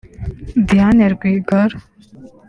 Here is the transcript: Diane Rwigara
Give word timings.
Diane 0.67 1.05
Rwigara 1.13 1.75